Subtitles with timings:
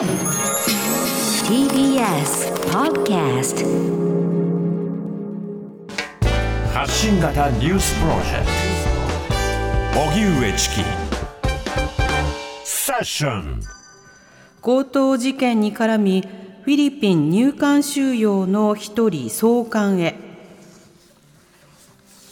[0.00, 0.16] TBS
[2.72, 3.60] Podcast
[6.72, 8.46] 発信型ニュースプロジェク
[9.92, 10.00] ト。
[10.00, 10.76] 荻上チキ
[12.64, 13.60] セッション
[14.62, 16.22] 強盗事件に絡み
[16.62, 20.14] フィリピン入管収容の一人送還へ。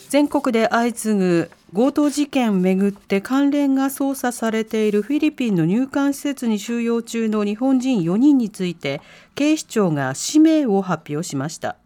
[0.09, 9.03] 全国で相次ぐ強盗事件をめぐって関連が捜査されているフィリピンの入管施設に収容中の日本人4人について
[9.35, 11.77] 警視庁が氏名を発表しました。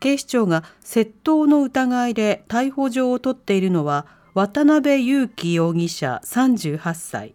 [0.00, 7.34] 警視庁が窃盗の疑いで逮捕状を取っているのは渡辺優樹容疑者38歳。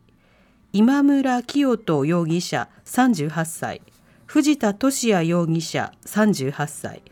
[0.72, 3.81] 今村清人容疑者38歳。
[4.26, 7.04] 藤田聖也容疑者38歳。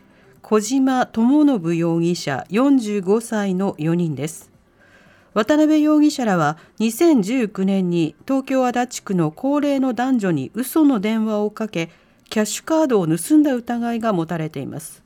[0.42, 4.50] 小島智信容疑者45歳の4人です。
[5.34, 11.90] 渡辺容疑者らは2019年に東京足立区の高齢の男女に嘘の電話をかけ
[12.28, 15.04] キャッシュカードを盗んだ疑いが持たれています。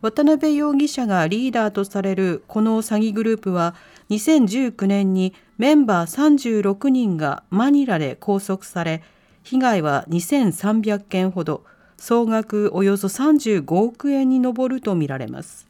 [0.00, 3.74] 渡辺容疑者がリーダーとされるこの詐欺グループは
[4.08, 9.02] 2019年にメンバー36人がマニラで拘束され
[9.42, 11.64] 被害は2300件ほど。
[11.98, 15.68] 総額およそ35億円に上るとみられます。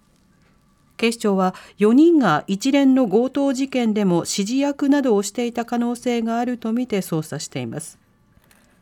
[0.97, 7.98] 警視庁は4人が一連の強盗事件でも指示役などをしていた可能性があるとみて捜査しています。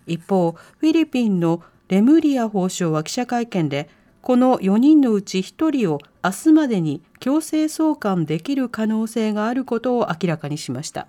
[0.06, 3.88] 一方フィリピンのレムリア法相は記者会見で
[4.22, 11.06] この4人のうち1人を明日までに強制送還できる可能性があることを明らかにしました。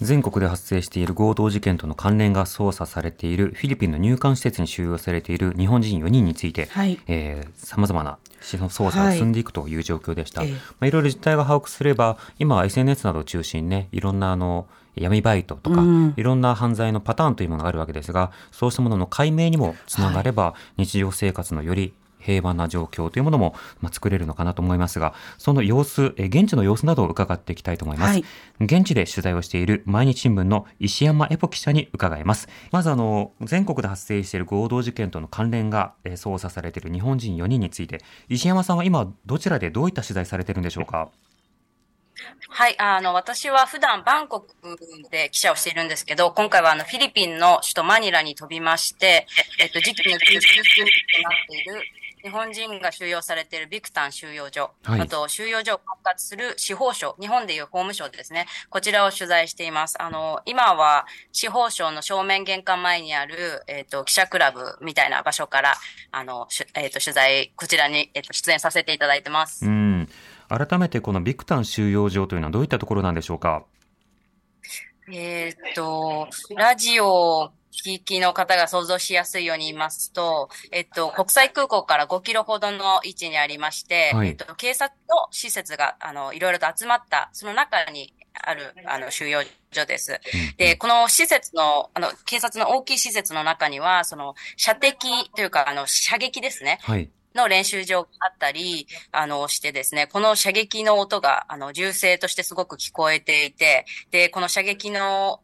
[0.00, 7.00] 全国で発生している強盗事件との関連が捜査されているフィリピンの入管施設に収容されている日本人4人について、はい。
[7.08, 10.42] えー、様々な捜査が進んでいくという状況でした。
[10.42, 21.92] はい、まあ、いろいろ実態が把握すれば、今は SNS などを中心にね、いろんなあの、闇バイトとか、うん、いろんな犯罪のパターンというものがあるわけですが、そうしたものの解明にもつながれば、日常生活のより
[22.28, 28.12] 平和な状況というものも、まあ、作れるのかなと思いますが、その様子、え現地の様子などを伺っていきたいと思います。
[28.12, 28.24] はい、
[28.60, 32.48] 現地で取材をしている毎日新聞の石山エポ記者に伺います。
[32.70, 41.08] まずあの、全国で発生している合同事件との関連が、え捜査されている日本人4人について、石山さんは今どちらでどういった取材されているんでしょうか？
[42.50, 44.48] はい、あの、私は普段バンコク
[45.10, 49.26] で記者をしているんですけど、今回はあの、フィリピンの首都マニラに飛びまして、
[49.60, 51.82] えっと、時期の中心となっている
[52.22, 60.00] 日本人が収容されているビクタン収容所、はい、あと収容所を管轄する司法省、日本でいう法務省ですね、こちらを取材しています。
[60.00, 65.74] あの、今は司法省の正面玄関前にある、えっ、ー、と、記者クラブみたいな場所から、
[66.10, 69.66] あの、えっ、ー、と、取材、こちらに、えっ、ー、と、出演させていただいてます。
[69.66, 70.08] うん。
[70.48, 73.64] 改めてこのビクタン収容所というのはどういったところなんでしょうか？
[75.12, 77.52] えっ、と、ラジオ
[77.82, 90.20] 地域の方が想像しやすいように言いますと、えっと、国際空港から5キロほどの位置にありまして、はい、えっと、警察の施設が、あの、いろいろと集まった、その中にある、あの、収容所です。
[90.56, 96.78] で、この施設の、あの、警察の大きい施設の中には、その、射的というか、あの、射撃ですね。
[96.82, 97.10] はい。
[97.34, 105.40] の練習場があったり、あの、してですね、この射撃の音が、あの、銃声としてすごく聞こえていて、で、この射撃の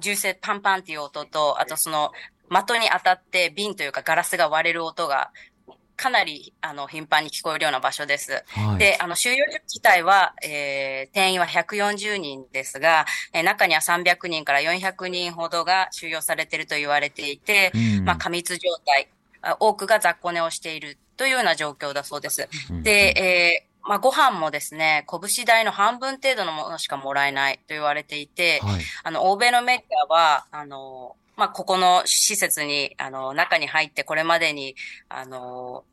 [0.00, 2.12] 銃声パンパンっていう音と、あとその、
[2.48, 5.30] 的に当たって瓶というかガラスが割れる音が、
[5.96, 8.42] かなり、あの、頻繁に聞こえるような場所です。
[8.48, 19.10] はい、で、あの、収容所自体は、えー、定員は140人ですが、えー、中には300人から400人ほどが収容されていると言われていて、うん、まあ、過密状態、
[19.58, 22.48] 多くが雑魚寝をしているというような状況だそうです。
[22.70, 34.76] うん、で、えーまあ、ご飯もですね、拳代の半分程度のものしかもらえないと言われていて、はい、あの、欧米のメディアは、あの、まあ、ここの施設に、あの、中に入ってこれまでに、
[35.08, 35.84] あの、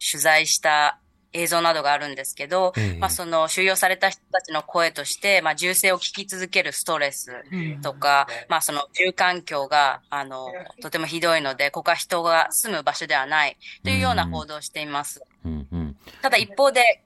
[0.00, 0.98] 取材した
[1.32, 7.32] 映像などがあるんですけど、えー、まあその収容された人たちの声として、まあ銃声を聞き続けるストレス
[7.82, 10.48] とか、うん、まあその住環境が、あの、
[10.82, 15.22] とてもひどいので、ここは人が住む場所ではないというような報道をしています。
[15.44, 15.66] うん。
[15.70, 17.02] うん、ただ一方で、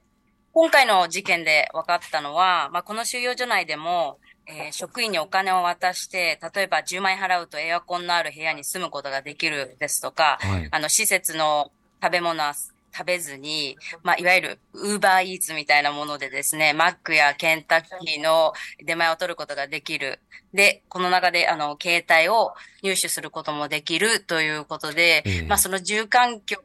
[0.53, 4.17] 今回の事件で分かったのは、まあこの収容所内でも、
[4.47, 11.71] えー、職員にお金を渡して、例えば10万円払うとエアコンのある部屋に住むことができるですとか、はい、あの、施設の
[12.01, 12.53] 食べ物は
[12.95, 18.53] 食べずに、まあ、いわゆるウーバーイーツみたいなものでですね、マックやケンタッキーの
[18.85, 20.19] 出前を取ることができる。
[20.53, 26.57] で、この中で、あの、携帯を入手することもできるということで、えー、まあ、その住環境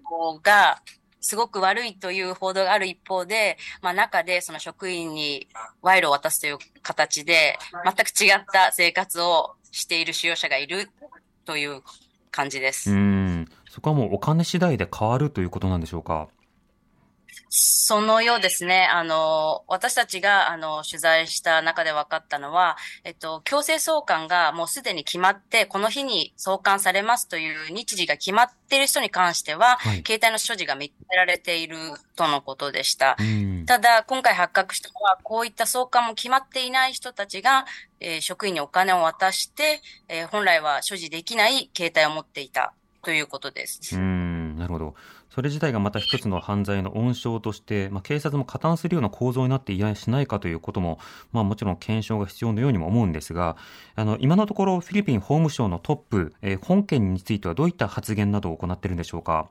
[0.42, 0.80] が、
[1.22, 5.48] すごく悪いという報道がある一方で、まあ中でその職員に
[5.82, 10.88] 賄賂を渡すという形で、全く違った生活をしている使用者がいる
[11.44, 11.82] という
[12.30, 12.90] 感じです。
[12.92, 13.46] うん。
[13.68, 16.28] そこはもうお金次第で変わるということなんでしょうか？
[17.48, 18.88] そのようですね。
[18.92, 31.76] あの、私たちが、あの、取材した中で分かったのは、えっと、強制送還がもうすでに決まって、この日に送還されますという日時が決まっている人に関しては、はい、携帯の所持が認められている
[32.14, 33.16] とのことでした。
[33.66, 37.66] ただ、今回発覚したのは、こういった送還も決まっていない人たちが、
[38.00, 42.72] えー、職員にお金を渡して、えー、本来は所持できない携帯を持っていた
[43.02, 43.96] ということです。
[43.96, 44.19] うん、
[44.60, 44.94] なるほど。
[45.30, 50.98] それ自体がまた一つの犯罪の温床として、まあ、警察も加担するような構造になっていやしないかということも、
[51.32, 53.56] まあ、もちろん検証が必要のようにも思うんですが、
[53.96, 59.48] あの、今のところフィリピン法務省のトップ、えー、本件についてはどういった発言などを行っているんでしょうか？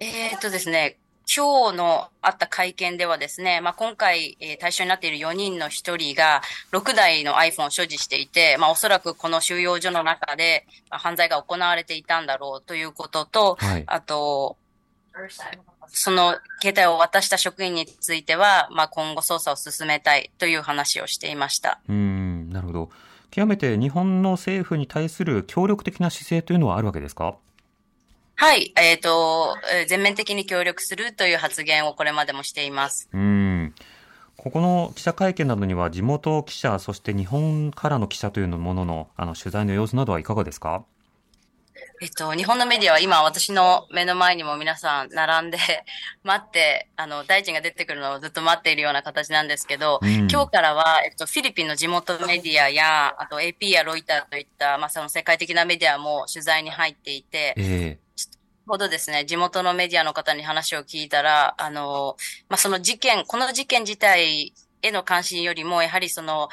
[0.00, 6.42] えー、っとですね、今日のあった会見ではですね、まあ、今回、えー、対象になっている4人の1人が
[6.72, 14.56] 6台の iPhone を所持していて、まあ、おそらくこの収容所の中で犯罪が行われていたんだろうということと、はい、あと、
[15.88, 21.80] その携帯を渡した職員については、まあ、今後捜査を進めたいという話をしていました。
[21.88, 22.90] うん、なるほど。
[23.30, 27.36] 極めて日本の政府に対する協力的な姿勢というのはあるわけですか？
[28.44, 29.56] はい、えっ、ー、と、
[29.88, 33.08] 全面的に協力するという発言をこれまでもしています。
[33.10, 33.74] うん。
[34.36, 40.84] ここの記者会見などには地元記者、そして日本からの記者というもののあの取材の様子などはいかがですか？
[42.02, 45.56] えっと、日本のメディアは今私の目の前にも皆さん並んで
[46.22, 58.03] 待って、あの、大臣が出てくるのをずっと待っているような形なんですけど、うん、今日からは、えっと、フィリピンの地元メディアや、あと AP やロイターといった、まあ、その世界的なメディアも取材に入っていて、えー
[58.66, 62.16] ほどですね、地元のメディアの方に話を聞いたら、あの、
[62.48, 66.48] まあ、その事件、この事件自体への関心よりも、やはりその、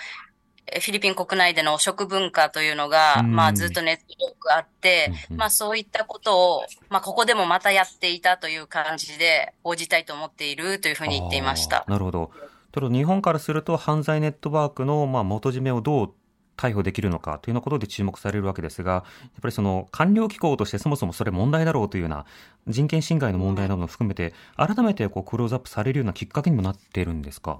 [0.74, 11.84] フィリピン国内での食文化というのが、まあずっと熱力あって、まあそういったことを、まあここでもまたやっていたという感じで報じたいと思っているというふうに言っていました。
[11.88, 12.32] なるほど。
[12.72, 16.14] ただ日本からすると犯罪ネットワークのまあ元締めをどう
[16.62, 19.04] 逮捕できるのかというようなことで注目されるわけですが、やっ
[19.42, 22.26] ぱりその官僚機構としてそもそもそれ問題だろうというような
[22.68, 27.60] 人権侵害の問題なども含めて、改めてこうクローズアップされるようなきっかけにもなっているんですか？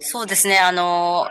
[0.00, 0.58] そうですね。
[0.58, 1.28] あの、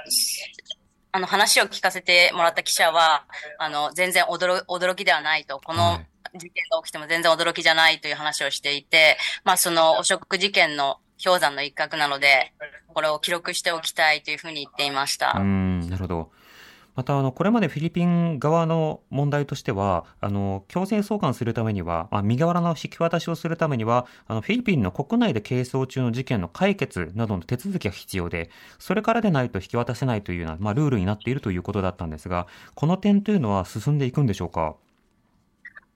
[1.11, 3.25] あの話を聞かせてもらった記者は、
[3.57, 5.99] あの、全然驚驚きではないと、この
[6.33, 12.53] 事件が起きても全然驚きじゃないという話をしていて、まあその汚職事件の氷山の一角なので、
[12.87, 15.33] これを記録しておきたいというふうに言っていました。
[15.37, 16.31] うん、なるほど。
[16.99, 28.49] また、あの、これまでフィリピン側の問題としては、あの、強制送還するためには、まあ、身柄の引き渡しをするためには、あの、フィリピンの国内で係争中の事件の解決などの手続きが必要で、
[28.79, 34.75] それからでないと引き渡せないというような、まあ、ルールになっているということだったんですが、この点というのは進んでいくんでしょうか？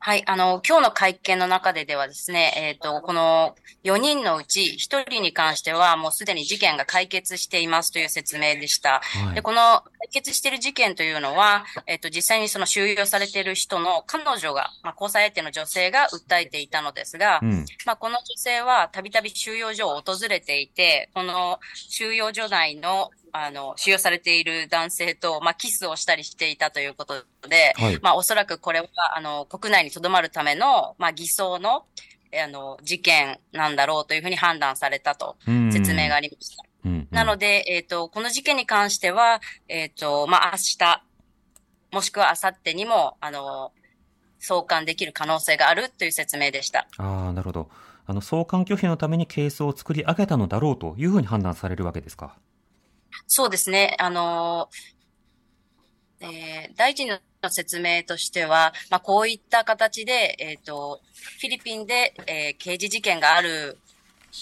[0.05, 3.55] はい、あの、今日の会見の中でではですね、えっ、ー、と、この
[3.85, 8.99] 4人のうち1人に関してはもうすでに事件が解決していますという説明でした。
[9.01, 27.15] はい、で、この解決している事件というのは、えっ、ー、と、実際にその収容されている人の彼女が、まあ、交際相手の女性が訴えていたのですが、うん、まあ、この女性はたびたび収容所を訪れていて、この収容所内のあの、収容されている男性と、まあ、キスをしたりしていたということ
[27.49, 28.87] で、はい、まあ、おそらくこれは、
[29.17, 31.85] あの、国内に留まるための、まあ、偽装の、
[32.31, 35.35] あの、事件なんだろうというふうに判断されたと、
[35.71, 36.63] 説明がありました。
[36.85, 41.03] うんうん、なので、えっ、ー、と、この事件に関しては、えっ、ー、と、まあ、明日、
[41.91, 43.71] もしくは明後日にも、あの、
[44.39, 46.87] 送還できる可能性があるという説明でした。
[46.97, 47.69] ああ、なるほど。
[48.05, 52.35] あの、送還拒否のためにケースを作り上げたのだろうというふうに判断されるわけですか？
[53.27, 53.95] そうですね。
[53.99, 54.69] あの、
[56.21, 61.01] えー、大臣の説明としては、まあ、こういった形で、えっ、ー、と、
[61.39, 63.77] フィリピンで、えー、刑事事件がある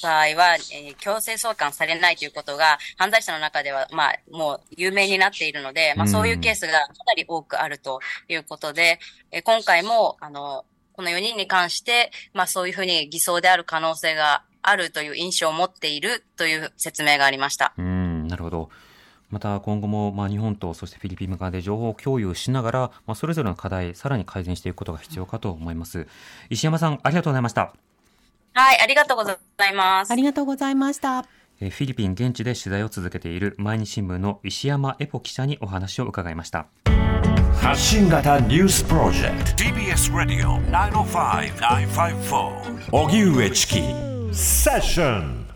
[0.01, 8.99] 場合は、えー、強制送還されないということが、犯罪者の中では、まあ、もう有名になっているので、まあ、そういうケースがかなり多くあるということで、
[9.31, 17.73] えー、今回も、あの、この4人に関して、まあ、そういうふうに偽装である可能性があるという印象を持っているという説明がありました。
[17.77, 18.00] うん
[18.31, 18.69] なるほど。
[19.29, 26.07] また今後もまあ日本とそしてフィリピン側で情報共有しながら、まあ、それぞれの課題、さらに改善していくことが必要かと思います。
[26.49, 27.73] 石山さん、ありがとうございました。
[28.53, 29.37] はい、ありがとうござい
[29.73, 30.11] ます。
[30.11, 31.23] ありがとうございました。
[31.23, 36.65] フィリピン現地で取材を続けている毎日新聞の石山エポ記者にお話を伺いました。
[37.61, 43.73] 発信型ニュースプロジェクト TBS ラディオ905-954おぎゅうえちき
[44.33, 45.50] セッション